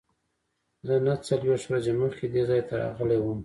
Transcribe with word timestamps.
زه 0.87 0.93
نهه 1.05 1.17
څلوېښت 1.27 1.65
ورځې 1.69 1.91
مخکې 2.01 2.25
دې 2.33 2.41
ځای 2.49 2.61
ته 2.67 2.73
راغلی 2.83 3.17
وم. 3.21 3.39